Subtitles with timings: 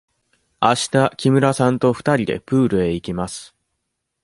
[0.59, 3.55] あした木村さんと二人でプールへ行きます。